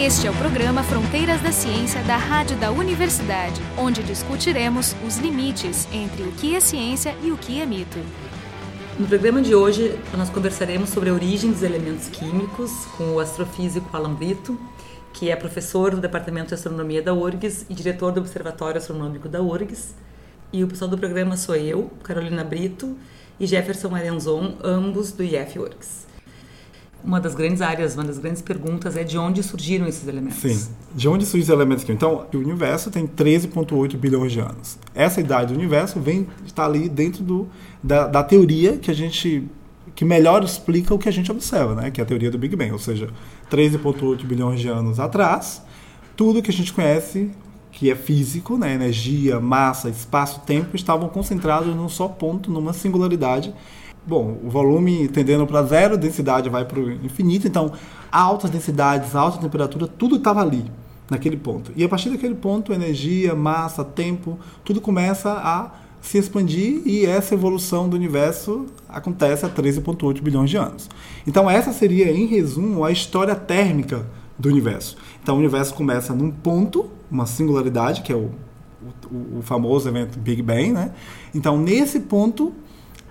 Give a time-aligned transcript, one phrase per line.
[0.00, 5.86] Este é o programa Fronteiras da Ciência da Rádio da Universidade, onde discutiremos os limites
[5.92, 7.98] entre o que é ciência e o que é mito.
[8.98, 13.94] No programa de hoje, nós conversaremos sobre a origem dos elementos químicos com o astrofísico
[13.94, 14.58] Alan Brito,
[15.12, 19.42] que é professor do Departamento de Astronomia da URGS e diretor do Observatório Astronômico da
[19.42, 19.94] URGS.
[20.50, 22.96] E o pessoal do programa sou eu, Carolina Brito,
[23.38, 26.09] e Jefferson Arenzon, ambos do IF URGS.
[27.02, 30.38] Uma das grandes áreas, uma das grandes perguntas é de onde surgiram esses elementos.
[30.38, 31.88] Sim, de onde surgem os elementos?
[31.88, 34.78] Então, o universo tem 13,8 bilhões de anos.
[34.94, 37.48] Essa idade do universo vem está ali dentro do,
[37.82, 39.48] da, da teoria que a gente
[39.94, 41.90] que melhor explica o que a gente observa, né?
[41.90, 43.10] que é a teoria do Big Bang, ou seja,
[43.50, 45.62] 13,8 bilhões de anos atrás,
[46.16, 47.30] tudo que a gente conhece,
[47.72, 48.74] que é físico, né?
[48.74, 53.54] energia, massa, espaço, tempo, estavam concentrados num só ponto, numa singularidade,
[54.06, 57.72] Bom, o volume tendendo para zero, densidade vai para o infinito, então
[58.10, 60.64] altas densidades, alta temperatura, tudo estava ali,
[61.10, 61.70] naquele ponto.
[61.76, 67.34] E a partir daquele ponto, energia, massa, tempo, tudo começa a se expandir e essa
[67.34, 70.88] evolução do universo acontece há 13,8 bilhões de anos.
[71.26, 74.06] Então, essa seria, em resumo, a história térmica
[74.38, 74.96] do universo.
[75.22, 78.30] Então, o universo começa num ponto, uma singularidade, que é o,
[79.10, 80.92] o, o famoso evento Big Bang, né?
[81.34, 82.52] Então, nesse ponto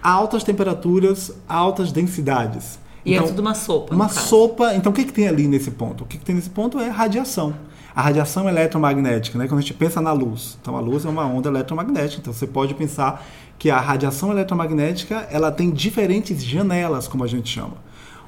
[0.02, 2.80] altas temperaturas, altas densidades.
[3.06, 3.96] E é então, é tudo uma sopa.
[3.96, 4.76] Uma sopa.
[4.76, 6.04] Então, o que, que tem ali nesse ponto?
[6.04, 7.54] O que, que tem nesse ponto é radiação.
[7.96, 9.48] A radiação eletromagnética, né?
[9.48, 10.58] quando a gente pensa na luz.
[10.62, 12.22] Então, a luz é uma onda eletromagnética.
[12.22, 13.26] Então, você pode pensar
[13.58, 17.74] que a radiação eletromagnética ela tem diferentes janelas, como a gente chama.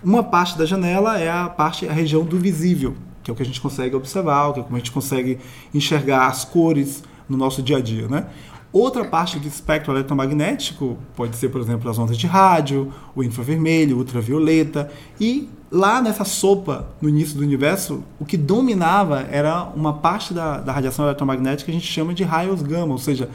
[0.03, 3.43] Uma parte da janela é a parte, a região do visível, que é o que
[3.43, 5.39] a gente consegue observar, que é como a gente consegue
[5.73, 8.27] enxergar as cores no nosso dia a dia, né?
[8.73, 13.97] Outra parte do espectro eletromagnético pode ser, por exemplo, as ondas de rádio, o infravermelho,
[13.97, 14.89] ultravioleta.
[15.19, 20.59] E lá nessa sopa, no início do universo, o que dominava era uma parte da,
[20.59, 23.29] da radiação eletromagnética que a gente chama de raios gama, ou seja,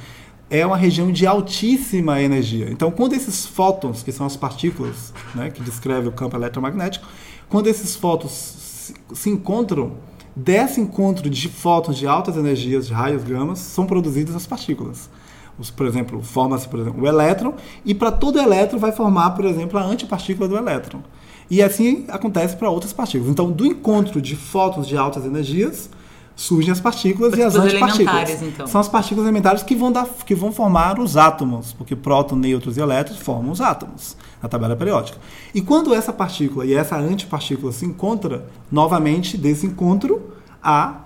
[0.49, 2.71] é uma região de altíssima energia.
[2.71, 7.07] Então, quando esses fótons, que são as partículas né, que descrevem o campo eletromagnético,
[7.49, 8.66] quando esses fótons
[9.13, 9.93] se, encontram,
[10.35, 15.09] desse encontro de fótons de altas energias, de raios gamas, são produzidas as partículas
[15.75, 17.55] por exemplo, forma-se, o elétron,
[17.85, 21.01] e para todo elétron vai formar, por exemplo, a antipartícula do elétron.
[21.51, 23.31] E assim acontece para outras partículas.
[23.31, 25.89] Então, do encontro de fótons de altas energias,
[26.37, 28.43] surgem as partículas partículas e as antipartículas.
[28.43, 28.67] Então.
[28.67, 32.77] São as partículas elementares que vão, dar, que vão formar os átomos, porque prótons, nêutrons
[32.77, 35.19] e elétrons formam os átomos na tabela periódica.
[35.55, 41.01] E quando essa partícula e essa antipartícula se encontram, novamente desse encontro há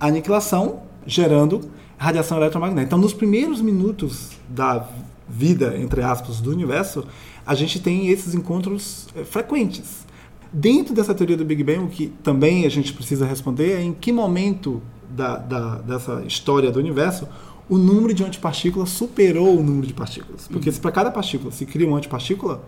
[0.00, 1.60] aniquilação, gerando
[1.96, 2.88] radiação eletromagnética.
[2.88, 4.88] Então, nos primeiros minutos da
[5.28, 7.06] vida, entre aspas, do universo,
[7.46, 10.04] a gente tem esses encontros é, frequentes.
[10.52, 13.94] Dentro dessa teoria do Big Bang, o que também a gente precisa responder é em
[13.94, 17.26] que momento da, da, dessa história do universo
[17.68, 20.46] o número de antipartículas superou o número de partículas.
[20.48, 22.62] Porque se para cada partícula se cria uma antipartícula,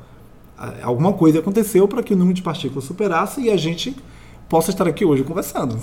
[0.82, 3.94] alguma coisa aconteceu para que o número de partículas superasse e a gente
[4.48, 5.78] possa estar aqui hoje conversando.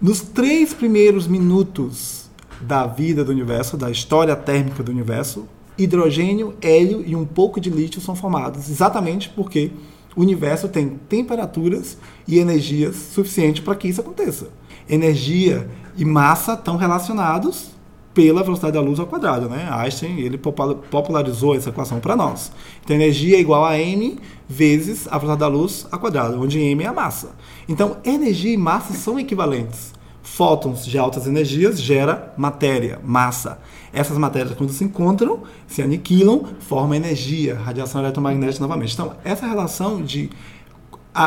[0.00, 2.28] Nos três primeiros minutos
[2.60, 5.46] da vida do universo, da história térmica do universo,
[5.78, 9.70] hidrogênio, hélio e um pouco de lítio são formados, exatamente porque
[10.16, 14.48] o universo tem temperaturas e energias suficientes para que isso aconteça.
[14.88, 17.70] Energia e massa estão relacionados
[18.12, 19.68] pela velocidade da luz ao quadrado, né?
[19.70, 22.50] Einstein ele popularizou essa equação para nós.
[22.82, 24.18] Então, energia é igual a m
[24.48, 27.30] vezes a velocidade da luz ao quadrado, onde m é a massa.
[27.68, 33.58] Então, energia e massa são equivalentes fótons de altas energias gera matéria, massa.
[33.92, 38.94] Essas matérias, quando se encontram, se aniquilam, formam energia, radiação eletromagnética novamente.
[38.94, 40.30] Então, essa relação de,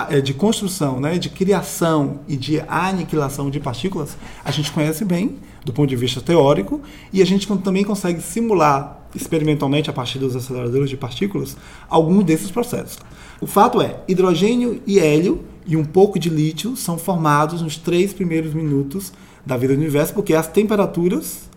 [0.09, 5.37] é, de construção, né, de criação e de aniquilação de partículas, a gente conhece bem
[5.65, 6.81] do ponto de vista teórico
[7.11, 11.55] e a gente também consegue simular experimentalmente a partir dos aceleradores de partículas
[11.89, 12.99] alguns desses processos.
[13.41, 18.13] O fato é, hidrogênio e hélio e um pouco de lítio são formados nos três
[18.13, 19.13] primeiros minutos
[19.45, 21.49] da vida do universo, porque as temperaturas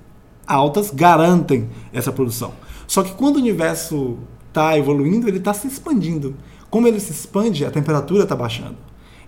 [0.47, 2.53] altas garantem essa produção.
[2.87, 4.17] Só que quando o universo
[4.49, 6.35] está evoluindo, ele está se expandindo.
[6.71, 8.77] Como ele se expande, a temperatura está baixando.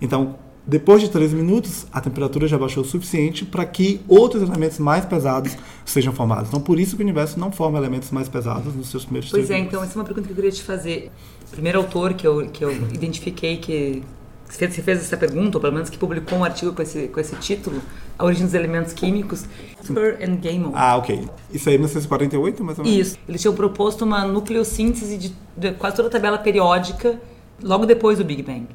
[0.00, 0.36] Então,
[0.66, 5.04] depois de três minutos, a temperatura já baixou o suficiente para que outros elementos mais
[5.04, 6.48] pesados sejam formados.
[6.48, 9.50] Então, por isso que o universo não forma elementos mais pesados nos seus primeiros Pois
[9.50, 9.72] é, minutos.
[9.72, 11.10] então, essa é uma pergunta que eu queria te fazer.
[11.48, 14.02] O primeiro autor que eu, que eu identifiquei que
[14.48, 17.36] se fez essa pergunta, ou pelo menos que publicou um artigo com esse, com esse
[17.36, 17.82] título,
[18.18, 19.44] A Origem dos Elementos Químicos,
[19.84, 20.38] Spur and.
[20.74, 21.28] Ah, ok.
[21.52, 22.98] Isso aí é 1948, mais ou menos?
[22.98, 23.18] Isso.
[23.28, 27.20] Eles tinham proposto uma nucleossíntese de, de quase toda a tabela periódica
[27.62, 28.66] logo depois do Big Bang.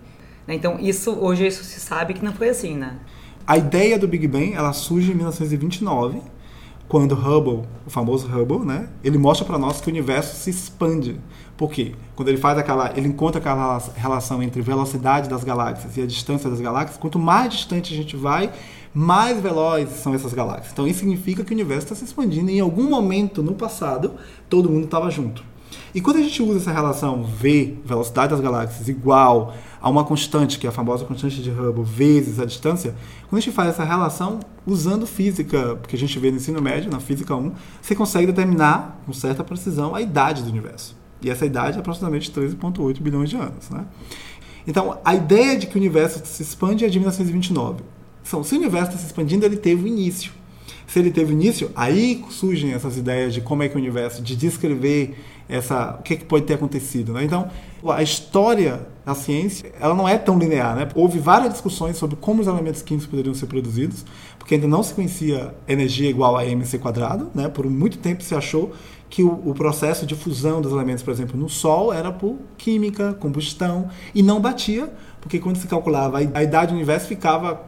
[0.47, 0.55] Né?
[0.55, 2.97] Então, isso hoje isso se sabe que não foi assim, né?
[3.45, 6.21] A ideia do Big Bang ela surge em 1929,
[6.87, 11.19] quando Hubble, o famoso Hubble, né, ele mostra para nós que o universo se expande.
[11.55, 11.93] Por quê?
[12.15, 16.49] Quando ele faz aquela, ele encontra aquela relação entre velocidade das galáxias e a distância
[16.49, 18.51] das galáxias, quanto mais distante a gente vai,
[18.93, 20.71] mais velozes são essas galáxias.
[20.71, 24.13] Então isso significa que o universo está se expandindo e em algum momento no passado
[24.49, 25.43] todo mundo estava junto.
[25.93, 30.57] E quando a gente usa essa relação V, velocidade das galáxias, igual a uma constante,
[30.57, 32.95] que é a famosa constante de Hubble, vezes a distância,
[33.29, 36.89] quando a gente faz essa relação usando física, que a gente vê no ensino médio,
[36.89, 37.51] na física 1,
[37.81, 41.02] você consegue determinar com certa precisão a idade do universo.
[41.23, 43.69] E essa idade é aproximadamente 13,8 bilhões de anos.
[43.69, 43.85] Né?
[44.67, 47.83] Então, a ideia de que o universo se expande é de 1929.
[48.25, 50.31] Então, se o universo está se expandindo, ele teve um início.
[50.87, 54.35] Se ele teve início, aí surgem essas ideias de como é que o universo, de
[54.35, 55.17] descrever
[55.49, 57.13] essa, o que, é que pode ter acontecido.
[57.13, 57.23] Né?
[57.23, 57.49] Então,
[57.87, 60.75] a história da ciência, ela não é tão linear.
[60.75, 60.87] Né?
[60.95, 64.05] Houve várias discussões sobre como os elementos químicos poderiam ser produzidos,
[64.37, 67.29] porque ainda não se conhecia energia igual a mc quadrado.
[67.33, 67.47] Né?
[67.49, 68.71] Por muito tempo se achou
[69.13, 73.13] que o, o, processo de fusão dos elementos, por exemplo, no Sol, era por química,
[73.13, 77.61] combustão, e não batia, porque quando se calculava a idade do universo ficava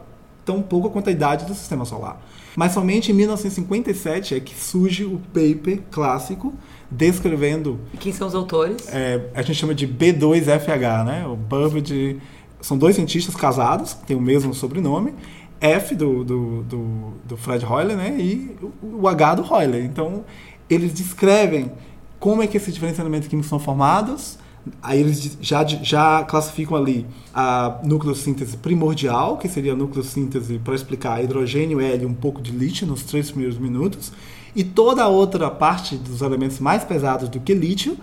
[0.44, 2.20] tão pouco quanto a idade do sistema solar.
[2.56, 6.52] Mas somente em 1957 é que surge o paper clássico
[6.90, 7.78] descrevendo.
[7.94, 8.88] E quem são os autores?
[8.88, 11.26] É, a gente chama de B2FH, né?
[11.28, 12.20] O Burbage.
[12.60, 15.14] São dois cientistas casados, que têm o mesmo sobrenome.
[15.60, 18.16] F do, do, do, do Fred Hoyle, né?
[18.18, 19.78] E o H do Hoyle.
[19.84, 20.24] Então,
[20.68, 21.72] eles descrevem
[22.18, 24.38] como é que esses diferentes elementos químicos são formados,
[24.82, 31.22] Aí eles já, já classificam ali a nucleossíntese primordial, que seria a nucleossíntese para explicar
[31.22, 34.12] hidrogênio, hélio e um pouco de lítio nos três primeiros minutos.
[34.54, 37.96] E toda a outra parte dos elementos mais pesados do que lítio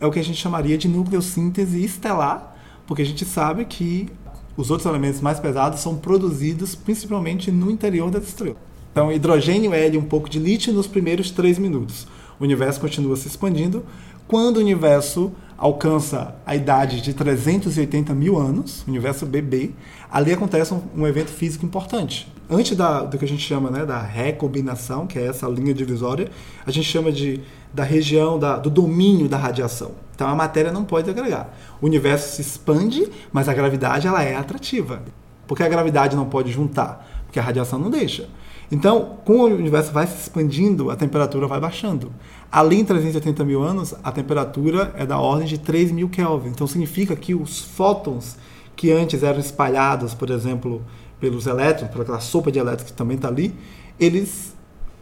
[0.00, 2.56] é o que a gente chamaria de nucleossíntese estelar,
[2.86, 4.08] porque a gente sabe que
[4.56, 8.67] os outros elementos mais pesados são produzidos principalmente no interior das estrelas.
[8.92, 12.06] Então, hidrogênio, hélio e um pouco de lítio nos primeiros três minutos.
[12.38, 13.84] O universo continua se expandindo.
[14.26, 19.72] Quando o universo alcança a idade de 380 mil anos, universo BB,
[20.10, 22.32] ali acontece um, um evento físico importante.
[22.48, 26.30] Antes da, do que a gente chama né, da recombinação, que é essa linha divisória,
[26.64, 27.40] a gente chama de
[27.72, 29.92] da região da, do domínio da radiação.
[30.14, 31.54] Então a matéria não pode agregar.
[31.80, 35.02] O universo se expande, mas a gravidade ela é atrativa.
[35.46, 38.28] Porque a gravidade não pode juntar, porque a radiação não deixa.
[38.70, 42.12] Então, com o universo vai se expandindo, a temperatura vai baixando.
[42.50, 46.50] Ali em 380 mil anos, a temperatura é da ordem de 3 mil Kelvin.
[46.50, 48.36] Então significa que os fótons
[48.76, 50.82] que antes eram espalhados, por exemplo,
[51.18, 53.54] pelos elétrons, pela sopa de elétrons que também está ali,
[53.98, 54.54] eles,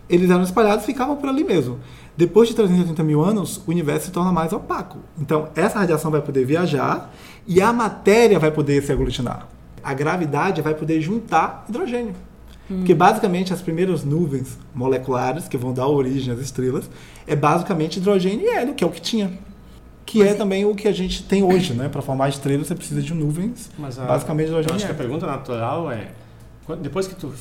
[0.09, 1.79] eles eram espalhados e ficavam por ali mesmo.
[2.17, 4.99] Depois de 380 mil anos, o universo se torna mais opaco.
[5.19, 7.13] Então, essa radiação vai poder viajar
[7.47, 9.49] e a matéria vai poder se aglutinar.
[9.83, 12.15] A gravidade vai poder juntar hidrogênio.
[12.71, 12.79] Hum.
[12.79, 16.91] Porque basicamente as primeiras nuvens moleculares que vão dar origem às estrelas
[17.27, 19.33] é basicamente hidrogênio e hélio, que é o que tinha.
[20.05, 21.89] Que Mas é também o que a gente tem hoje, né?
[21.89, 24.71] Para formar estrelas você precisa de nuvens, Mas a, basicamente hidrogênio.
[24.71, 26.09] Eu acho que a pergunta natural é,
[26.81, 27.33] depois que tu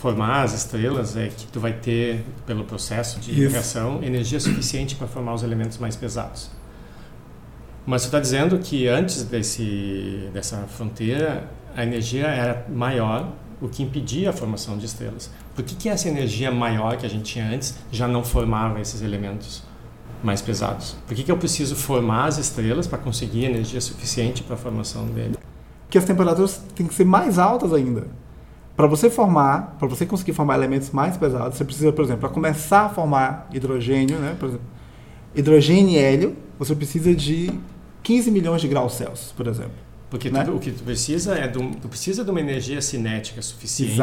[0.00, 3.52] formar as estrelas, é que tu vai ter, pelo processo de Isso.
[3.52, 6.50] reação, energia suficiente para formar os elementos mais pesados.
[7.84, 13.82] Mas você está dizendo que antes desse, dessa fronteira, a energia era maior o que
[13.82, 15.30] impedia a formação de estrelas.
[15.54, 19.02] Por que, que essa energia maior que a gente tinha antes já não formava esses
[19.02, 19.62] elementos
[20.22, 20.96] mais pesados?
[21.06, 25.06] Por que, que eu preciso formar as estrelas para conseguir energia suficiente para a formação
[25.06, 25.36] dele?
[25.88, 28.06] Que as temperaturas têm que ser mais altas ainda.
[28.76, 32.30] Para você formar, para você conseguir formar elementos mais pesados, você precisa, por exemplo, para
[32.30, 34.66] começar a formar hidrogênio, né, por exemplo,
[35.34, 37.52] hidrogênio e hélio, você precisa de
[38.02, 39.89] 15 milhões de graus Celsius, por exemplo.
[40.10, 40.42] Porque né?
[40.42, 43.96] tu, o que tu precisa é do, tu precisa de uma energia cinética suficiente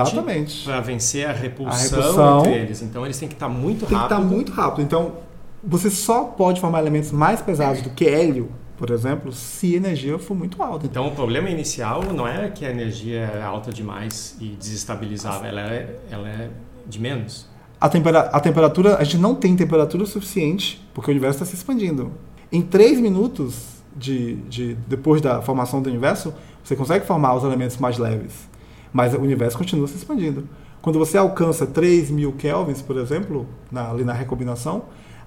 [0.63, 2.81] para vencer a repulsão, a repulsão, entre eles.
[2.81, 3.89] Então eles têm que estar tá muito rápido.
[3.89, 4.83] Tem que estar tá muito rápido.
[4.83, 5.15] Então
[5.61, 10.17] você só pode formar elementos mais pesados do que hélio, por exemplo, se a energia
[10.17, 10.85] for muito alta.
[10.85, 15.61] Então o problema inicial não é que a energia é alta demais e desestabilizável, ela
[15.61, 16.49] é, ela é
[16.85, 17.49] de menos.
[17.81, 21.55] A, tempera a temperatura, a gente não tem temperatura suficiente porque o universo está se
[21.55, 22.13] expandindo.
[22.49, 27.77] Em três minutos de, de, depois da formação do universo, você consegue formar os elementos
[27.77, 28.47] mais leves,
[28.93, 30.47] mas o universo continua se expandindo.
[30.81, 34.83] Quando você alcança 3 mil kelvins, por exemplo, na, ali na recombinação,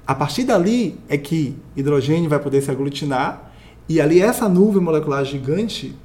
[0.07, 3.53] a partir dali é que hidrogênio vai poder se aglutinar
[3.89, 5.97] e ali essa nuvem molecular gigante,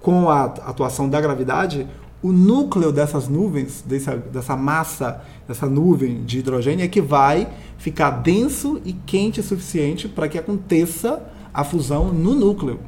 [0.00, 1.86] com a atuação da gravidade,
[2.22, 7.48] o núcleo dessas nuvens, dessa, dessa massa, dessa nuvem de hidrogênio, é que vai
[7.78, 11.22] ficar denso e quente o suficiente para que aconteça
[11.54, 12.80] a fusão no núcleo.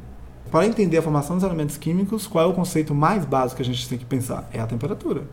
[0.51, 3.65] Para entender a formação dos elementos químicos, qual é o conceito mais básico que a
[3.65, 4.49] gente tem que pensar?
[4.53, 5.25] É a temperatura.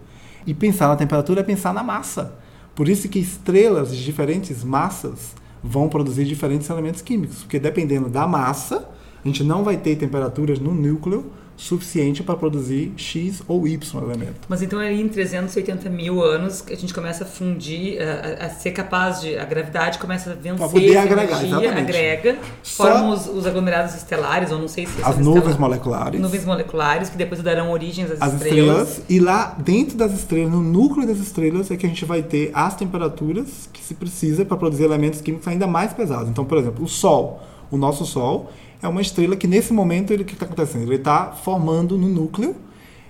[0.46, 2.36] E pensar na temperatura é pensar na massa.
[2.76, 8.28] Por isso que estrelas de diferentes massas vão produzir diferentes elementos químicos, porque dependendo da
[8.28, 8.90] massa,
[9.24, 14.34] a gente não vai ter temperaturas no núcleo suficiente para produzir X ou Y elemento.
[14.50, 18.72] Mas então aí em 380 mil anos a gente começa a fundir, a, a ser
[18.72, 19.38] capaz de.
[19.38, 20.58] A gravidade começa a vencer.
[20.58, 21.80] Para poder agregar, energia, exatamente.
[21.80, 26.20] agrega, Só- formam os, os aglomerados estelares, ou não sei se As nuvens moleculares.
[26.20, 28.90] Nuvens moleculares, que depois darão origem às as estrelas.
[28.90, 29.02] estrelas.
[29.10, 32.52] E lá dentro das estrelas, no núcleo das estrelas, é que a gente vai ter
[32.54, 36.30] as temperaturas que se precisa para produzir elementos químicos ainda mais pesados.
[36.30, 37.42] Então, por exemplo, o Sol.
[37.72, 38.52] O nosso Sol
[38.84, 40.84] é uma estrela que nesse momento ele, o que está acontecendo?
[40.84, 42.56] Ele está formando no núcleo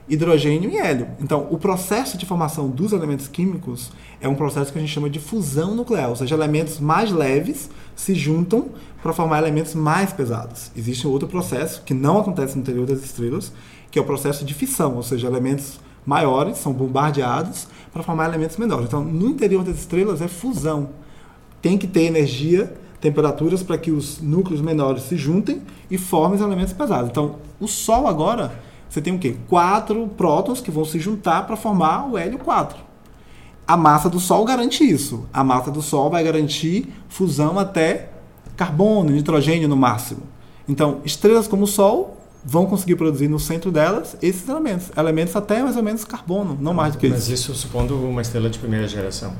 [0.07, 1.07] hidrogênio e hélio.
[1.21, 5.09] Então, o processo de formação dos elementos químicos é um processo que a gente chama
[5.09, 8.69] de fusão nuclear, ou seja, elementos mais leves se juntam
[9.01, 10.71] para formar elementos mais pesados.
[10.75, 13.51] Existe outro processo que não acontece no interior das estrelas,
[13.89, 18.57] que é o processo de fissão, ou seja, elementos maiores são bombardeados para formar elementos
[18.57, 18.87] menores.
[18.87, 20.89] Então, no interior das estrelas é fusão.
[21.61, 26.41] Tem que ter energia, temperaturas para que os núcleos menores se juntem e formem os
[26.41, 27.09] elementos pesados.
[27.09, 28.57] Então, o Sol agora,
[28.89, 29.35] você tem o quê?
[29.49, 32.77] Quatro prótons que vão se juntar para formar o hélio 4.
[33.67, 35.25] A massa do Sol garante isso.
[35.33, 38.09] A massa do Sol vai garantir fusão até
[38.55, 40.21] carbono, nitrogênio no máximo.
[40.65, 44.91] Então, estrelas como o Sol vão conseguir produzir no centro delas esses elementos.
[44.95, 47.51] Elementos até mais ou menos carbono, não mais do que Mas isso.
[47.51, 49.33] isso supondo uma estrela de primeira geração.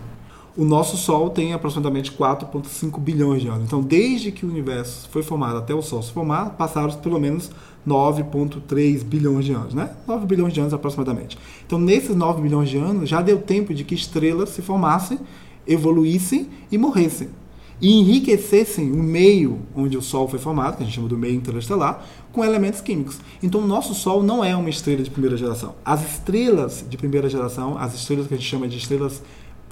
[0.56, 3.64] O nosso Sol tem aproximadamente 4,5 bilhões de anos.
[3.64, 7.50] Então, desde que o universo foi formado até o Sol se formar, passaram pelo menos
[7.88, 9.90] 9,3 bilhões de anos, né?
[10.08, 11.40] 9 bilhões de anos aproximadamente.
[11.66, 15.18] Então, nesses 9 bilhões de anos, já deu tempo de que estrelas se formassem,
[15.66, 17.30] evoluíssem e morressem.
[17.82, 21.34] E enriquecessem o meio onde o Sol foi formado, que a gente chama do meio
[21.34, 23.18] interestelar, com elementos químicos.
[23.42, 25.74] Então, o nosso Sol não é uma estrela de primeira geração.
[25.84, 29.24] As estrelas de primeira geração, as estrelas que a gente chama de estrelas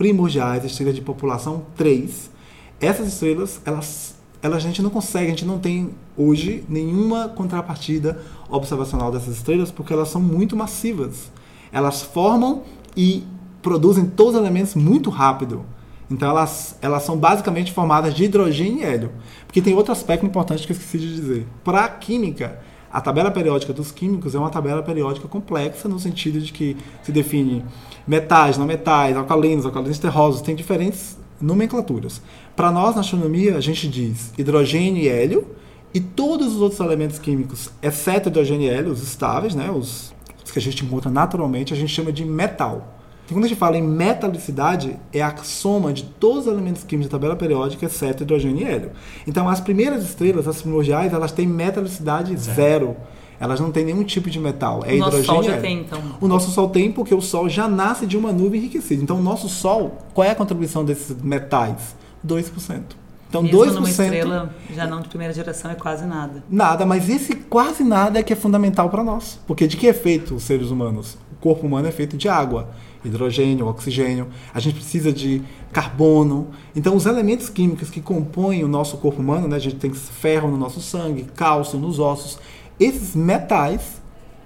[0.01, 2.31] primordiais, estrelas de população 3,
[2.79, 8.19] essas estrelas, elas, elas a gente não consegue, a gente não tem hoje nenhuma contrapartida
[8.49, 11.31] observacional dessas estrelas, porque elas são muito massivas.
[11.71, 12.63] Elas formam
[12.97, 13.23] e
[13.61, 15.63] produzem todos os elementos muito rápido.
[16.09, 19.11] Então elas, elas são basicamente formadas de hidrogênio e hélio.
[19.45, 21.47] Porque tem outro aspecto importante que eu esqueci de dizer.
[21.63, 22.59] Para a química,
[22.91, 27.11] a tabela periódica dos químicos é uma tabela periódica complexa no sentido de que se
[27.11, 27.63] define
[28.07, 32.21] metais, não metais, alcalinos, alcalinos terrosos, tem diferentes nomenclaturas.
[32.55, 35.47] Para nós na astronomia, a gente diz hidrogênio e hélio
[35.93, 40.51] e todos os outros elementos químicos, exceto hidrogênio e hélio, os estáveis, né, os, os
[40.51, 43.00] que a gente encontra naturalmente, a gente chama de metal.
[43.31, 47.09] Então, quando a gente fala em metalicidade, é a soma de todos os elementos químicos
[47.09, 48.91] da tabela periódica, exceto hidrogênio e hélio.
[49.25, 52.97] Então, as primeiras estrelas, as primordiais, elas têm metalicidade zero.
[53.39, 54.83] Elas não têm nenhum tipo de metal.
[54.85, 56.01] É O nosso Sol já tem, então.
[56.19, 59.01] O nosso Sol tem porque o Sol já nasce de uma nuvem enriquecida.
[59.01, 61.95] Então, o nosso Sol, qual é a contribuição desses metais?
[62.27, 62.81] 2%.
[63.29, 63.73] Então, Mesmo 2%.
[63.75, 66.43] numa estrela já não de primeira geração é quase nada.
[66.49, 69.39] Nada, mas esse quase nada é que é fundamental para nós.
[69.47, 71.17] Porque de que é feito os seres humanos?
[71.41, 72.69] Corpo humano é feito de água,
[73.03, 74.27] hidrogênio, oxigênio.
[74.53, 75.41] A gente precisa de
[75.73, 76.51] carbono.
[76.75, 79.55] Então, os elementos químicos que compõem o nosso corpo humano, né?
[79.55, 82.37] a gente tem ferro no nosso sangue, cálcio nos ossos.
[82.79, 84.01] Esses metais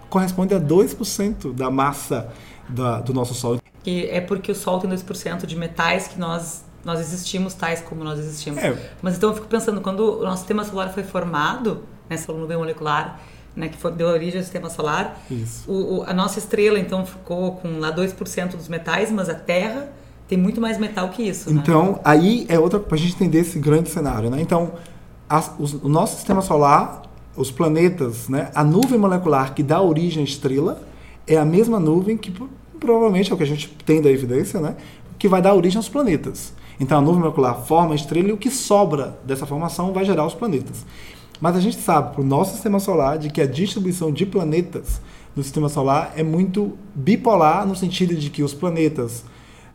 [0.10, 2.30] correspondem a 2% da massa
[2.70, 3.58] da- do nosso Sol.
[3.86, 8.04] E é porque o Sol tem 2% de metais que nós, nós existimos tais como
[8.04, 8.64] nós existimos.
[8.64, 8.92] É.
[9.02, 13.20] Mas então eu fico pensando, quando o nosso sistema solar foi formado, nessa nuvem molecular,
[13.56, 15.22] né, que deu origem ao sistema solar,
[15.68, 19.90] o, o- a nossa estrela então ficou com lá 2% dos metais, mas a Terra
[20.28, 21.62] tem muito mais metal que isso, né?
[21.62, 24.42] Então, aí é outra para a gente entender esse grande cenário, né?
[24.42, 24.74] Então,
[25.30, 27.04] as- os- o nosso sistema solar,
[27.36, 28.50] os planetas, né?
[28.56, 30.82] A nuvem molecular que dá origem à estrela
[31.28, 34.60] é a mesma nuvem que pro- provavelmente é o que a gente tem da evidência,
[34.60, 34.76] né?
[35.18, 36.54] Que vai dar origem aos planetas.
[36.80, 40.26] Então, a nuvem molecular forma a estrela e o que sobra dessa formação vai gerar
[40.26, 40.86] os planetas.
[41.40, 45.02] Mas a gente sabe, para o nosso sistema solar, de que a distribuição de planetas
[45.36, 49.24] no sistema solar é muito bipolar, no sentido de que os planetas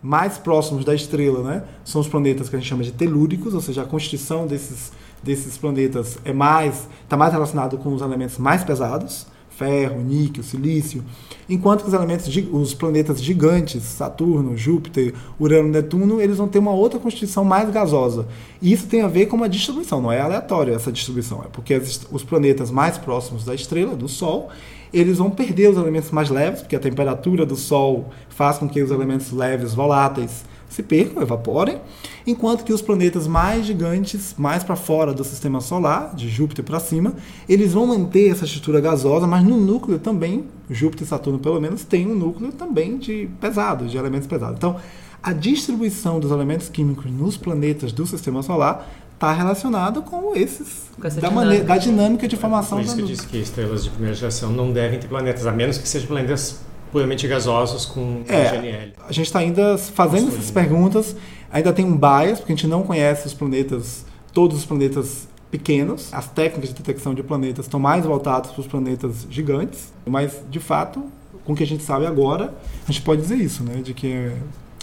[0.02, 3.61] mais próximos da estrela, né, são os planetas que a gente chama de telúricos, ou
[3.61, 8.64] seja, a constituição desses, desses planetas é mais está mais relacionado com os elementos mais
[8.64, 9.26] pesados,
[9.61, 11.05] ferro, níquel, silício,
[11.47, 16.73] enquanto que os elementos os planetas gigantes, Saturno, Júpiter, Urano, Netuno, eles vão ter uma
[16.73, 18.26] outra constituição mais gasosa.
[18.62, 21.76] E isso tem a ver com uma distribuição, não é aleatório essa distribuição, é porque
[22.11, 24.49] os planetas mais próximos da estrela, do Sol,
[24.93, 28.83] eles vão perder os elementos mais leves, porque a temperatura do Sol faz com que
[28.83, 31.79] os elementos leves, voláteis, se percam, evaporem,
[32.27, 36.79] enquanto que os planetas mais gigantes, mais para fora do sistema solar, de Júpiter para
[36.79, 37.12] cima,
[37.49, 41.85] eles vão manter essa estrutura gasosa, mas no núcleo também, Júpiter e Saturno pelo menos,
[41.85, 44.57] tem um núcleo também de pesados, de elementos pesados.
[44.57, 44.77] Então,
[45.23, 51.03] a distribuição dos elementos químicos nos planetas do sistema solar está relacionado com esses Com
[51.03, 51.31] da, dinâmica.
[51.31, 54.73] maneira, da dinâmica de formação Por isso que disse que estrelas de primeira geração não
[54.73, 56.61] devem ter planetas, a menos que sejam planetas
[56.92, 58.50] puramente gasosos com É.
[58.50, 58.92] GNL.
[59.09, 61.16] A gente está ainda fazendo essas perguntas,
[61.52, 66.12] ainda tem um bias, porque a gente não conhece os planetas, todos os planetas pequenos.
[66.12, 70.61] As técnicas de detecção de planetas estão mais voltadas para os planetas gigantes, mas de
[70.61, 71.04] fato,
[71.44, 72.54] com o que a gente sabe agora,
[72.87, 74.37] a gente pode dizer isso, né, de que é,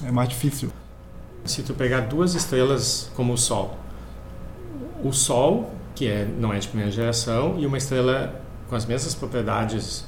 [0.06, 0.70] é mais difícil.
[1.46, 3.78] Se tu pegar duas estrelas como o Sol,
[5.04, 9.16] o Sol, que é, não é de primeira geração, e uma estrela com as mesmas
[9.16, 10.04] propriedades,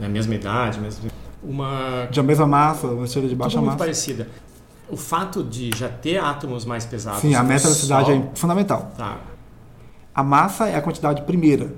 [0.00, 1.10] na mesma idade, mesma,
[1.42, 3.78] uma De a mesma massa, uma estrela de baixa tudo muito massa.
[3.78, 4.28] parecida.
[4.88, 8.92] O fato de já ter átomos mais pesados Sim, a metalicidade Sol, é fundamental.
[8.96, 9.16] tá,
[10.14, 11.74] A massa é a quantidade primeira,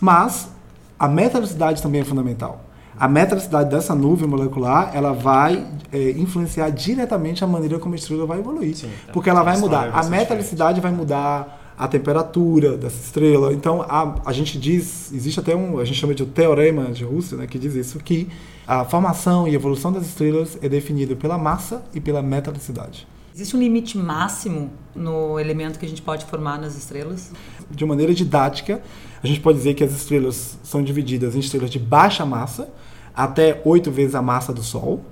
[0.00, 0.50] mas
[0.98, 2.64] a metalicidade também é fundamental.
[3.00, 8.26] A metalicidade dessa nuvem molecular, ela vai é, influenciar diretamente a maneira como a estrela
[8.26, 8.76] vai evoluir.
[8.76, 9.12] Sim, tá.
[9.12, 9.90] porque ela vai mudar.
[9.94, 13.52] A metalicidade vai mudar a temperatura dessa estrela.
[13.52, 17.38] Então, a, a gente diz, existe até um, a gente chama de teorema de Russell,
[17.38, 18.28] né, que diz isso, que
[18.66, 23.06] a formação e evolução das estrelas é definida pela massa e pela metalicidade.
[23.32, 27.30] Existe um limite máximo no elemento que a gente pode formar nas estrelas?
[27.70, 28.82] de maneira didática,
[29.22, 32.68] a gente pode dizer que as estrelas são divididas em estrelas de baixa massa,
[33.14, 35.04] até oito vezes a massa do Sol.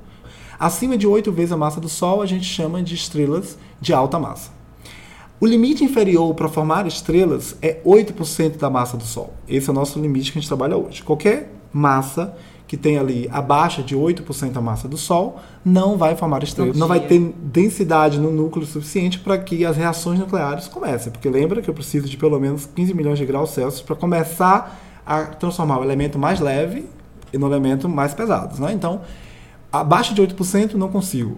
[0.58, 4.18] Acima de oito vezes a massa do Sol, a gente chama de estrelas de alta
[4.18, 4.55] massa.
[5.38, 9.34] O limite inferior para formar estrelas é 8% da massa do Sol.
[9.46, 11.02] Esse é o nosso limite que a gente trabalha hoje.
[11.02, 12.34] Qualquer massa
[12.66, 16.74] que tem ali abaixo de 8% da massa do Sol não vai formar estrelas.
[16.74, 21.12] Não vai ter densidade no núcleo suficiente para que as reações nucleares comecem.
[21.12, 24.80] Porque lembra que eu preciso de pelo menos 15 milhões de graus Celsius para começar
[25.04, 26.86] a transformar o elemento mais leve
[27.34, 28.58] no elemento mais pesado.
[28.58, 28.72] Né?
[28.72, 29.02] Então,
[29.70, 31.36] abaixo de 8% não consigo.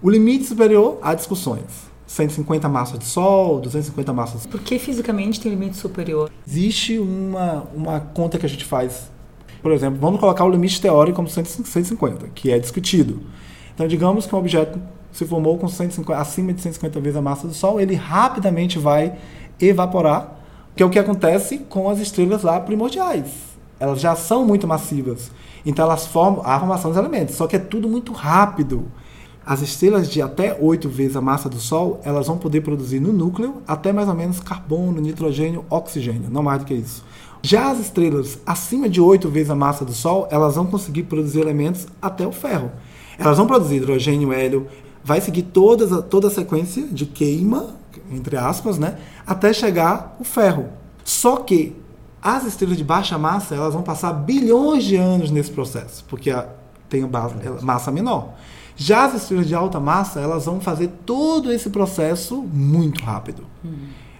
[0.00, 1.93] O limite superior, há discussões.
[2.06, 4.46] 150 massas de Sol, 250 massas.
[4.46, 6.30] Por que fisicamente tem limite superior?
[6.46, 9.10] Existe uma, uma conta que a gente faz.
[9.62, 13.22] Por exemplo, vamos colocar o limite teórico como 150, que é discutido.
[13.74, 14.78] Então, digamos que um objeto
[15.10, 19.14] se formou com 150, acima de 150 vezes a massa do Sol, ele rapidamente vai
[19.60, 20.40] evaporar,
[20.76, 23.30] que é o que acontece com as estrelas lá primordiais.
[23.78, 25.30] Elas já são muito massivas.
[25.64, 28.90] Então, elas formam a formação dos elementos, só que é tudo muito rápido.
[29.46, 33.12] As estrelas de até 8 vezes a massa do Sol, elas vão poder produzir no
[33.12, 37.04] núcleo até mais ou menos carbono, nitrogênio, oxigênio, não mais do que isso.
[37.42, 41.40] Já as estrelas acima de 8 vezes a massa do Sol, elas vão conseguir produzir
[41.40, 42.72] elementos até o ferro.
[43.18, 44.66] Elas vão produzir hidrogênio, hélio,
[45.04, 47.76] vai seguir todas toda a sequência de queima,
[48.10, 50.70] entre aspas, né, até chegar o ferro.
[51.04, 51.76] Só que
[52.22, 56.48] as estrelas de baixa massa, elas vão passar bilhões de anos nesse processo, porque a,
[56.94, 58.34] tem base- massa menor.
[58.76, 63.44] Já as estrelas de alta massa, elas vão fazer todo esse processo muito rápido.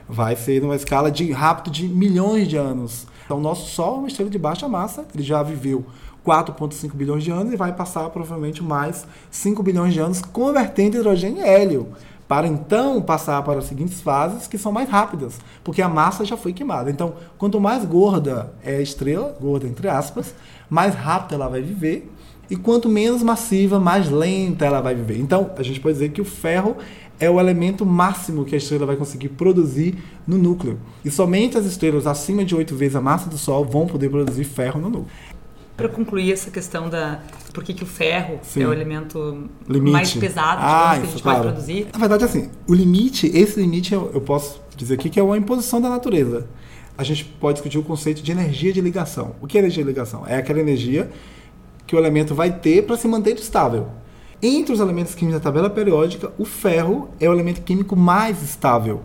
[0.08, 3.06] Vai ser numa escala de rápido de milhões de anos.
[3.24, 5.84] Então, o nosso Sol é uma estrela de baixa massa, ele já viveu
[6.26, 11.38] 4,5 bilhões de anos e vai passar provavelmente mais 5 bilhões de anos convertendo hidrogênio
[11.42, 11.88] em hélio.
[12.28, 16.36] Para então passar para as seguintes fases que são mais rápidas, porque a massa já
[16.38, 16.90] foi queimada.
[16.90, 20.34] Então, quanto mais gorda é a estrela, gorda entre aspas,
[20.70, 22.10] mais rápido ela vai viver
[22.50, 25.18] e quanto menos massiva, mais lenta ela vai viver.
[25.18, 26.76] Então, a gente pode dizer que o ferro
[27.18, 29.94] é o elemento máximo que a estrela vai conseguir produzir
[30.26, 30.78] no núcleo.
[31.04, 34.44] E somente as estrelas acima de 8 vezes a massa do Sol vão poder produzir
[34.44, 35.06] ferro no núcleo.
[35.76, 37.20] Para concluir essa questão da
[37.52, 38.62] por que, que o ferro Sim.
[38.62, 39.92] é o elemento Limite.
[39.92, 41.38] mais pesado Ah, que a gente claro.
[41.42, 45.18] pode produzir, Na verdade, assim, o limite, esse limite eu, eu posso dizer aqui que
[45.18, 46.46] é uma imposição da natureza.
[46.96, 49.34] A gente pode discutir o conceito de energia de ligação.
[49.40, 50.24] O que é energia de ligação?
[50.26, 51.10] É aquela energia
[51.94, 53.86] que o elemento vai ter para se manter estável.
[54.42, 59.02] Entre os elementos químicos da tabela periódica, o ferro é o elemento químico mais estável.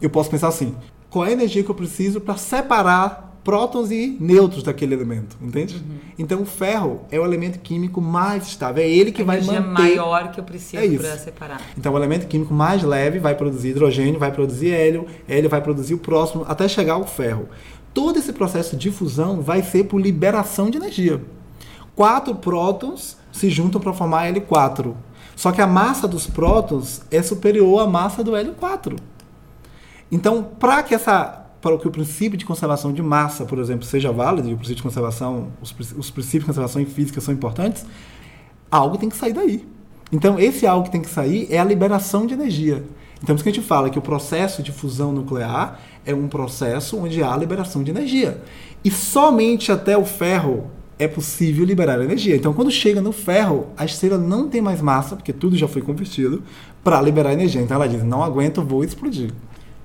[0.00, 0.74] Eu posso pensar assim:
[1.10, 5.36] qual é a energia que eu preciso para separar prótons e nêutrons daquele elemento?
[5.42, 5.82] Entende?
[6.16, 8.84] Então, o ferro é o elemento químico mais estável.
[8.84, 11.02] É ele que a vai energia manter maior que eu É preciso isso.
[11.02, 11.60] para separar.
[11.76, 15.94] então, o elemento químico mais leve vai produzir hidrogênio, vai produzir hélio, hélio vai produzir
[15.94, 17.48] o próximo, até chegar ao ferro.
[17.92, 21.20] Todo esse processo de fusão vai ser por liberação de energia.
[21.94, 24.94] Quatro prótons se juntam para formar L4.
[25.36, 28.96] Só que a massa dos prótons é superior à massa do hélio 4.
[30.10, 34.10] Então, para que essa para que o princípio de conservação de massa, por exemplo, seja
[34.10, 37.86] válido, e o princípio de conservação, os, os princípios de conservação em física são importantes,
[38.68, 39.64] algo tem que sair daí.
[40.10, 42.84] Então, esse algo que tem que sair é a liberação de energia.
[43.22, 46.26] Então, por isso que a gente fala que o processo de fusão nuclear é um
[46.26, 48.42] processo onde há liberação de energia.
[48.84, 52.36] E somente até o ferro é possível liberar energia.
[52.36, 55.82] Então, quando chega no ferro, a estrela não tem mais massa, porque tudo já foi
[55.82, 56.42] convertido,
[56.84, 57.60] para liberar energia.
[57.60, 59.30] Então, ela diz: não aguento, vou explodir.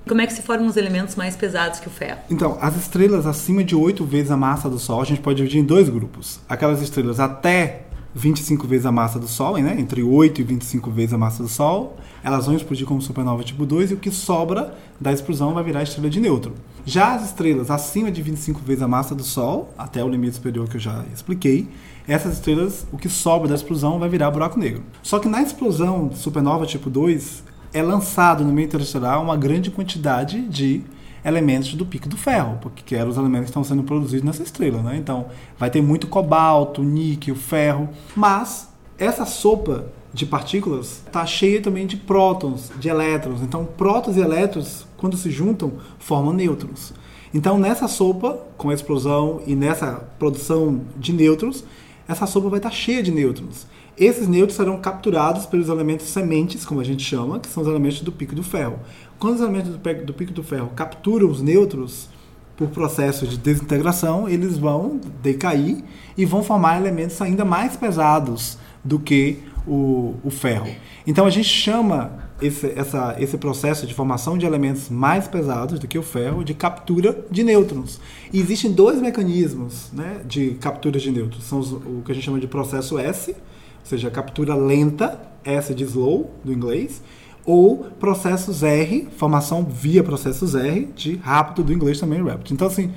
[0.08, 2.20] Como é que se formam os elementos mais pesados que o ferro?
[2.30, 5.60] Então, as estrelas acima de 8 vezes a massa do Sol, a gente pode dividir
[5.60, 6.40] em dois grupos.
[6.48, 9.76] Aquelas estrelas até 25 vezes a massa do Sol, né?
[9.78, 13.66] entre 8 e 25 vezes a massa do Sol, elas vão explodir como supernova tipo
[13.66, 16.52] 2 e o que sobra da explosão vai virar estrela de nêutron.
[16.84, 20.68] Já as estrelas acima de 25 vezes a massa do Sol, até o limite superior
[20.68, 21.68] que eu já expliquei,
[22.06, 24.82] essas estrelas, o que sobra da explosão vai virar buraco negro.
[25.02, 30.40] Só que na explosão supernova tipo 2, é lançado no meio interestelar uma grande quantidade
[30.48, 30.82] de
[31.24, 34.82] elementos do pico do ferro, porque eram os elementos que estão sendo produzidos nessa estrela,
[34.82, 34.96] né?
[34.96, 35.26] Então,
[35.58, 41.96] vai ter muito cobalto, níquel, ferro, mas essa sopa de partículas está cheia também de
[41.96, 43.42] prótons, de elétrons.
[43.42, 46.92] Então, prótons e elétrons, quando se juntam, formam nêutrons.
[47.32, 51.62] Então, nessa sopa, com a explosão e nessa produção de nêutrons,
[52.08, 53.66] essa sopa vai estar cheia de nêutrons.
[53.96, 58.00] Esses nêutrons serão capturados pelos elementos sementes, como a gente chama, que são os elementos
[58.00, 58.78] do pico do ferro.
[59.18, 62.08] Quando os elementos do pico do ferro capturam os nêutrons
[62.56, 65.84] por processo de desintegração, eles vão decair
[66.16, 70.68] e vão formar elementos ainda mais pesados do que o, o ferro.
[71.06, 75.88] Então a gente chama esse, essa, esse processo de formação de elementos mais pesados do
[75.88, 78.00] que o ferro de captura de nêutrons.
[78.32, 81.44] E existem dois mecanismos né, de captura de nêutrons.
[81.44, 83.36] São os, o que a gente chama de processo S, ou
[83.84, 87.02] seja, captura lenta, S de slow, do inglês,
[87.44, 92.50] ou processos R, formação via processos R, de rápido, do inglês também rapid.
[92.52, 92.92] Então, assim,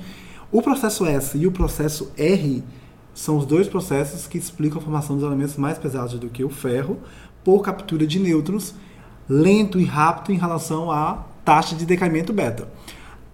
[0.50, 2.62] o processo S e o processo R
[3.14, 6.50] são os dois processos que explicam a formação dos elementos mais pesados do que o
[6.50, 6.98] ferro,
[7.42, 8.74] por captura de nêutrons,
[9.28, 12.68] lento e rápido em relação à taxa de decaimento beta.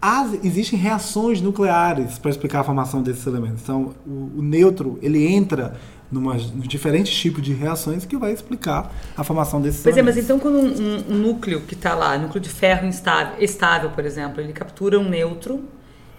[0.00, 3.62] As, existem reações nucleares para explicar a formação desses elementos.
[3.62, 5.74] Então, o, o neutro ele entra
[6.10, 10.16] numa, num diferentes tipos de reações que vai explicar a formação desses Pois elementos.
[10.16, 13.34] é, mas então quando um, um, um núcleo que está lá, núcleo de ferro instável,
[13.40, 15.64] estável, por exemplo, ele captura um neutro,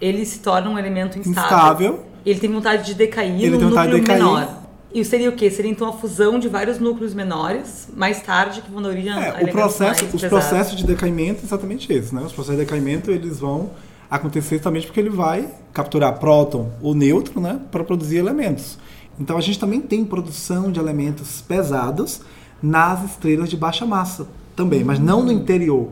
[0.00, 1.42] ele se torna um elemento instável.
[1.42, 2.06] Instável.
[2.24, 4.22] Ele tem vontade de decair Ele num tem vontade núcleo de decair.
[4.22, 4.59] menor.
[4.92, 5.50] E seria o quê?
[5.50, 9.20] Seria então a fusão de vários núcleos menores, mais tarde, que vão dar origem a
[9.20, 10.28] É, o elementos processo, os pesados.
[10.28, 12.22] processos de decaimento é exatamente esse, né?
[12.22, 13.70] Os processos de decaimento eles vão
[14.10, 18.76] acontecer exatamente porque ele vai capturar próton ou nêutron, né, para produzir elementos.
[19.18, 22.22] Então a gente também tem produção de elementos pesados
[22.60, 24.26] nas estrelas de baixa massa
[24.56, 25.90] também, mas não no interior.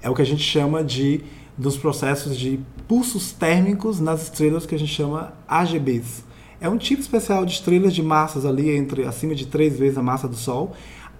[0.00, 1.22] É o que a gente chama de
[1.58, 6.24] dos processos de pulsos térmicos nas estrelas que a gente chama AGBs.
[6.62, 10.02] É um tipo especial de estrelas de massas ali entre acima de três vezes a
[10.02, 10.72] massa do Sol.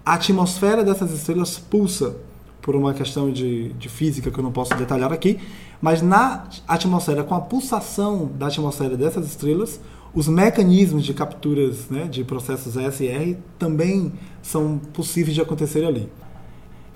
[0.06, 2.14] A atmosfera dessas estrelas pulsa
[2.60, 5.40] por uma questão de, de física que eu não posso detalhar aqui,
[5.80, 9.80] mas na atmosfera, com a pulsação da atmosfera dessas estrelas,
[10.14, 16.08] os mecanismos de capturas né, de processos SR também são possíveis de acontecer ali.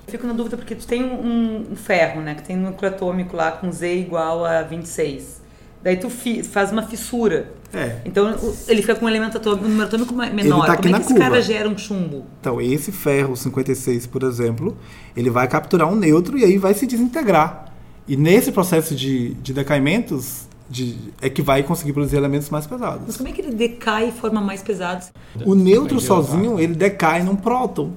[0.07, 3.35] Fico na dúvida porque tu tem um, um ferro, né, que tem um núcleo atômico
[3.35, 5.41] lá com Z igual a 26.
[5.83, 7.53] Daí tu faz uma fissura.
[7.73, 7.97] É.
[8.05, 8.35] Então
[8.67, 10.65] ele fica com um elemento atômico, um número atômico menor.
[10.65, 11.29] tá aqui Como é que esse curva.
[11.29, 12.25] cara gera um chumbo?
[12.39, 14.77] Então, esse ferro 56, por exemplo,
[15.15, 17.65] ele vai capturar um neutro e aí vai se desintegrar.
[18.07, 22.79] E nesse processo de, de decaimentos, de, é que vai conseguir produzir elementos mais Mas
[22.79, 23.17] pesados.
[23.17, 25.11] como é que ele decai e forma mais pesados?
[25.45, 27.91] O neutro Vai sozinho, ele decai num próton.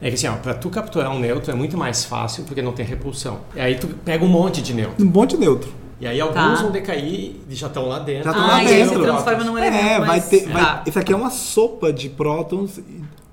[0.00, 2.72] É que assim, ó, pra tu capturar um neutro é muito mais fácil porque não
[2.72, 3.40] tem repulsão.
[3.56, 5.04] E aí tu pega um monte de neutro.
[5.04, 5.72] Um monte de neutro.
[6.00, 6.54] E aí alguns Tá.
[6.62, 8.24] vão decair e já estão lá dentro.
[8.24, 8.96] Já tão ah, lá e aí dentro.
[8.98, 10.28] se transforma num elemento É, vai mais...
[10.28, 10.46] ter.
[10.48, 10.82] vai- Tá.
[10.86, 12.80] Isso aqui é uma sopa de prótons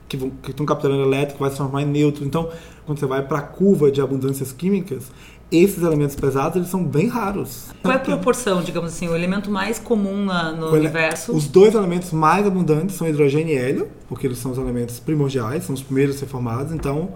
[0.07, 2.25] que vão- que estão capturando elétrico, vai se transformar em neutro.
[2.25, 2.49] Então,
[2.85, 5.11] quando você vai para a curva de abundâncias químicas,
[5.51, 7.67] esses elementos pesados eles são bem raros.
[7.83, 11.33] Qual é a proporção, digamos assim, o elemento mais comum na- no O ele- universo?
[11.35, 15.63] Os dois elementos mais abundantes são hidrogênio e hélio, porque eles são os elementos primordiais,
[15.65, 16.73] são os primeiros a ser formados.
[16.73, 17.09] Então,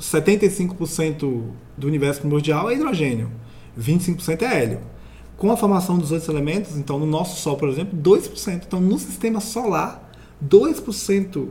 [0.00, 1.44] 75%
[1.76, 3.30] do universo primordial é hidrogênio,
[3.78, 4.80] 25% é hélio.
[5.36, 8.62] Com a formação dos outros elementos, então no nosso Sol, por exemplo, 2%.
[8.66, 10.10] Então, no sistema solar,
[10.44, 11.48] 2%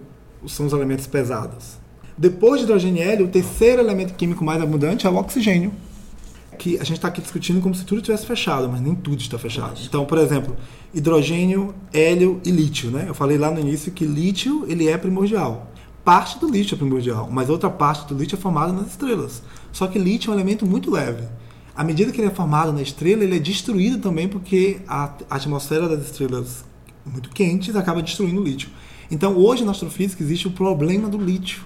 [0.47, 1.77] são os elementos pesados.
[2.17, 5.71] Depois de hidrogênio e hélio, o terceiro elemento químico mais abundante é o oxigênio
[6.57, 9.37] que a gente está aqui discutindo como se tudo tivesse fechado, mas nem tudo está
[9.37, 9.79] fechado.
[9.85, 10.55] Então, por exemplo,
[10.93, 13.05] hidrogênio, hélio e lítio, né?
[13.07, 15.71] Eu falei lá no início que lítio ele é primordial.
[16.03, 19.43] Parte do lítio é primordial, mas outra parte do lítio é formada nas estrelas.
[19.71, 21.23] Só que lítio é um elemento muito leve.
[21.77, 25.87] À medida que ele é formado na estrela, ele é destruído também porque a atmosfera
[25.87, 26.65] das estrelas
[27.05, 28.69] muito quentes acaba destruindo o lítio.
[29.11, 31.61] Então, hoje na astrofísica existe o problema do lítio.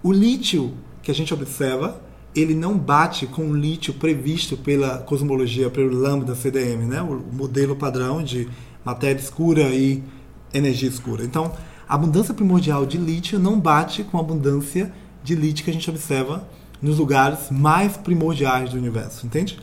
[0.00, 2.00] O lítio que a gente observa,
[2.36, 7.02] ele não bate com o lítio previsto pela cosmologia, pelo lambda CDM, né?
[7.02, 8.48] o modelo padrão de
[8.84, 10.04] matéria escura e
[10.54, 11.24] energia escura.
[11.24, 11.52] Então,
[11.88, 14.92] a abundância primordial de lítio não bate com a abundância
[15.24, 16.46] de lítio que a gente observa
[16.80, 19.58] nos lugares mais primordiais do universo, entende?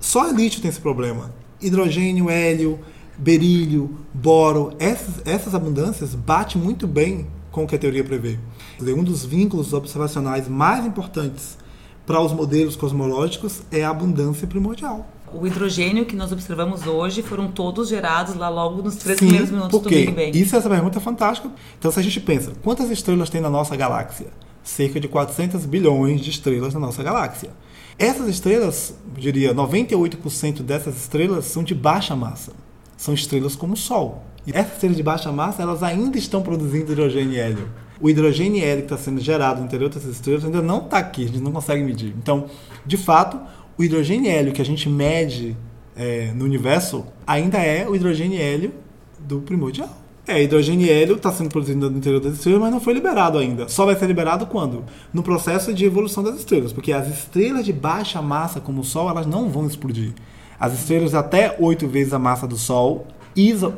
[0.00, 1.32] Só lítio tem esse problema.
[1.60, 2.80] Hidrogênio, hélio,
[3.16, 8.38] berílio, boro, essas, essas abundâncias batem muito bem com o que a teoria prevê.
[8.80, 11.56] Um dos vínculos observacionais mais importantes
[12.04, 15.06] para os modelos cosmológicos é a abundância primordial.
[15.32, 19.50] O hidrogênio que nós observamos hoje foram todos gerados lá logo nos três Sim, primeiros
[19.50, 20.38] minutos do Big Bang.
[20.38, 21.50] Isso é essa pergunta é fantástica.
[21.78, 24.26] Então, se a gente pensa, quantas estrelas tem na nossa galáxia?
[24.62, 27.50] Cerca de 400 bilhões de estrelas na nossa galáxia.
[27.98, 32.52] Essas estrelas, diria, 98% dessas estrelas são de baixa massa.
[32.96, 34.24] São estrelas como o Sol.
[34.46, 37.68] E essas estrelas de baixa massa, elas ainda estão produzindo hidrogênio e hélio.
[38.00, 40.98] O hidrogênio e hélio que está sendo gerado no interior dessas estrelas ainda não está
[40.98, 42.12] aqui, a gente não consegue medir.
[42.18, 42.46] Então,
[42.84, 43.40] de fato,
[43.78, 45.56] o hidrogênio e hélio que a gente mede
[45.94, 48.74] é, no universo ainda é o hidrogênio e hélio
[49.20, 50.01] do primordial.
[50.26, 53.38] É, hidrogênio e hélio está sendo produzido no interior das estrelas, mas não foi liberado
[53.38, 53.68] ainda.
[53.68, 54.84] Só vai ser liberado quando?
[55.12, 59.10] No processo de evolução das estrelas, porque as estrelas de baixa massa, como o Sol,
[59.10, 60.12] elas não vão explodir.
[60.60, 63.08] As estrelas até oito vezes a massa do Sol,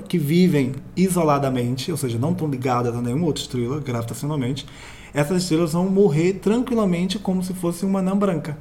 [0.06, 4.66] que vivem isoladamente, ou seja, não estão ligadas a nenhuma outra estrela gravitacionalmente,
[5.14, 8.58] essas estrelas vão morrer tranquilamente como se fosse uma anã branca.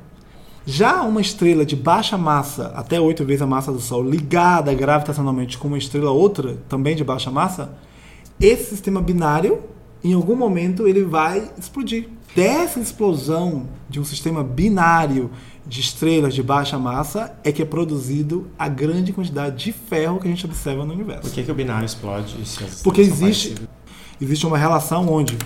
[0.66, 5.58] Já uma estrela de baixa massa, até oito vezes a massa do Sol, ligada gravitacionalmente
[5.58, 7.74] com uma estrela outra, também de baixa massa,
[8.40, 9.62] esse sistema binário,
[10.04, 12.10] em algum momento, ele vai explodir.
[12.36, 15.30] Dessa explosão de um sistema binário
[15.66, 20.28] de estrelas de baixa massa é que é produzido a grande quantidade de ferro que
[20.28, 21.22] a gente observa no universo.
[21.22, 22.36] Por que, que o binário explode?
[22.84, 23.56] Porque existe,
[24.20, 25.38] existe uma relação onde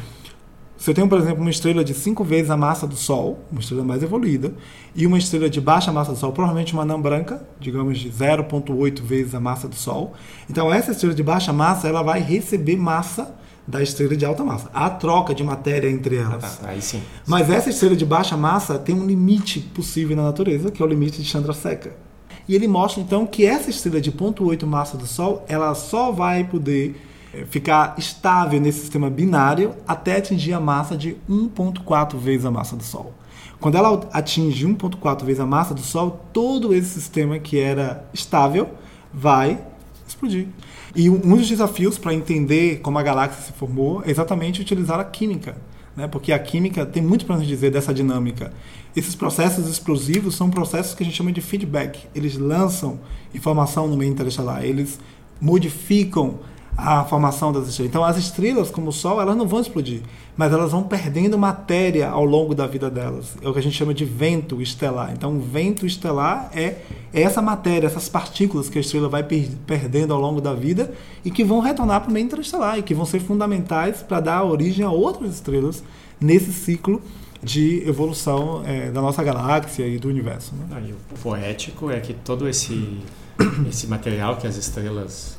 [0.77, 3.59] se eu tenho, por exemplo, uma estrela de 5 vezes a massa do Sol, uma
[3.59, 4.53] estrela mais evoluída,
[4.95, 9.01] e uma estrela de baixa massa do Sol, provavelmente uma anã branca, digamos de 0,8
[9.01, 10.13] vezes a massa do Sol.
[10.49, 13.35] Então, essa estrela de baixa massa ela vai receber massa
[13.67, 14.69] da estrela de alta massa.
[14.73, 16.43] Há troca de matéria entre elas.
[16.43, 16.69] Ah, tá.
[16.69, 17.01] Aí sim.
[17.25, 20.87] Mas essa estrela de baixa massa tem um limite possível na natureza, que é o
[20.87, 21.93] limite de Chandrasekhar.
[22.47, 26.45] E ele mostra então que essa estrela de 0,8 massa do Sol, ela só vai
[26.45, 26.95] poder
[27.45, 32.83] ficar estável nesse sistema binário até atingir a massa de 1,4 vezes a massa do
[32.83, 33.13] Sol.
[33.59, 38.69] Quando ela atinge 1,4 vezes a massa do Sol, todo esse sistema que era estável
[39.13, 39.59] vai
[40.07, 40.47] explodir.
[40.95, 45.03] E um dos desafios para entender como a galáxia se formou é exatamente utilizar a
[45.03, 45.57] química,
[45.95, 46.07] né?
[46.07, 48.53] porque a química tem muito para nos dizer dessa dinâmica.
[48.95, 52.07] Esses processos explosivos são processos que a gente chama de feedback.
[52.15, 52.99] Eles lançam
[53.33, 54.99] informação no meio interestelar, eles
[55.39, 56.39] modificam
[56.77, 57.89] a formação das estrelas.
[57.89, 60.01] Então, as estrelas, como o Sol, elas não vão explodir,
[60.37, 63.35] mas elas vão perdendo matéria ao longo da vida delas.
[63.41, 65.11] É o que a gente chama de vento estelar.
[65.11, 66.77] Então, o vento estelar é
[67.11, 70.93] essa matéria, essas partículas que a estrela vai per perdendo ao longo da vida
[71.25, 74.43] e que vão retornar para o meio interestelar e que vão ser fundamentais para dar
[74.43, 75.83] origem a outras estrelas
[76.21, 77.01] nesse ciclo
[77.41, 80.53] de evolução é, da nossa galáxia e do universo.
[80.55, 80.93] Né?
[81.11, 82.99] o poético é que todo esse,
[83.67, 85.36] esse material que as estrelas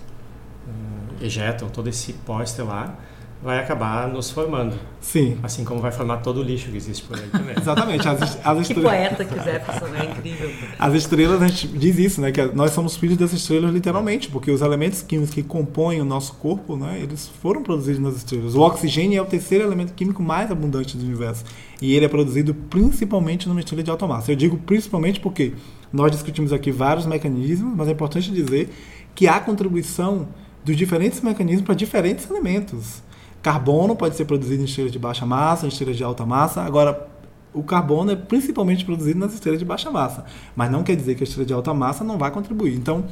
[1.21, 2.99] ejetam todo esse pó estelar,
[3.43, 4.75] vai acabar nos formando.
[5.01, 5.39] Sim.
[5.43, 7.55] Assim como vai formar todo o lixo que existe por aí também.
[7.57, 8.09] Exatamente.
[8.09, 10.51] As, as que poeta que Jefferson é incrível.
[10.79, 12.33] As estrelas, a gente diz isso, né?
[12.33, 16.35] Que nós somos filhos dessas estrelas literalmente, porque os elementos químicos que compõem o nosso
[16.35, 16.99] corpo, né?
[17.01, 18.55] Eles foram produzidos nas estrelas.
[18.55, 21.45] O oxigênio é o terceiro elemento químico mais abundante do universo.
[21.81, 24.33] E ele é produzido principalmente numa estrela de alta massa.
[24.33, 25.53] Eu digo principalmente porque
[25.93, 28.69] nós discutimos aqui vários mecanismos, mas é importante dizer
[29.15, 30.29] que há contribuição
[30.69, 33.03] dos diferentes mecanismos para diferentes elementos.
[33.41, 36.61] Carbono pode ser produzido em estrelas de baixa massa, em estrelas de alta massa.
[36.61, 37.09] Agora,
[37.55, 41.23] o carbono é principalmente produzido nas estrelas de baixa massa, mas não quer dizer que
[41.23, 42.75] a estrela de alta massa não vai contribuir.
[42.75, 43.07] Então,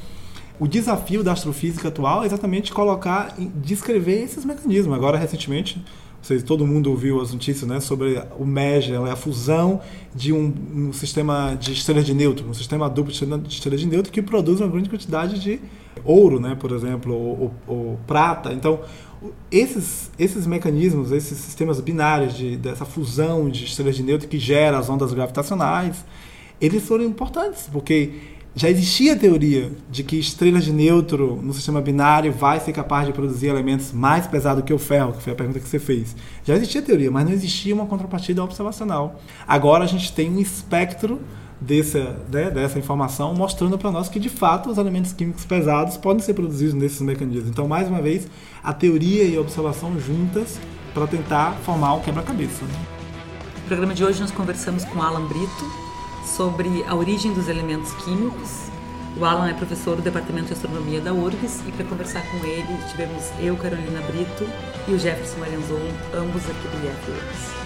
[0.60, 4.94] o desafio da astrofísica atual é exatamente colocar, descrever esses mecanismos.
[4.94, 5.82] Agora, recentemente,
[6.20, 9.80] vocês, todo mundo ouviu as notícias né, sobre o MEG, é a fusão
[10.14, 14.12] de um, um, sistema de estrelas de nêutron, um sistema duplo de estrelas de nêutron
[14.12, 15.60] que produz uma grande quantidade de
[16.04, 18.52] ouro, né, por exemplo, ou, ou, ou prata.
[18.52, 18.80] Então,
[19.50, 24.78] esses, esses mecanismos, esses sistemas binários de, dessa fusão de estrelas de nêutron que gera
[24.78, 26.04] as ondas gravitacionais,
[26.61, 28.12] eles foram importantes, porque
[28.54, 33.06] já existia a teoria de que estrelas de nêutron no sistema binário vai ser capaz
[33.06, 36.16] de produzir elementos mais pesados que o ferro, que foi a pergunta que você fez.
[36.42, 39.20] Já existia a teoria, mas não existia uma contrapartida observacional.
[39.46, 41.20] Agora a gente tem um espectro
[41.60, 46.22] dessa, né, dessa informação mostrando para nós que de fato os elementos químicos pesados podem
[46.22, 47.48] ser produzidos nesses mecanismos.
[47.48, 48.28] Então, mais uma vez,
[48.62, 50.58] a teoria e a observação juntas
[50.92, 52.64] para tentar formar um quebra-cabeça.
[52.64, 52.74] Né?
[53.56, 55.86] No programa de hoje nós conversamos com Alan Brito
[56.24, 58.66] sobre a origem dos elementos químicos.
[59.18, 62.78] O Alan é professor do Departamento de Astronomia da URGS e para conversar com ele
[62.90, 64.46] tivemos eu, Carolina Brito,
[64.86, 65.80] e o Jefferson Marenzon,
[66.14, 67.65] ambos aqui do IF URGS.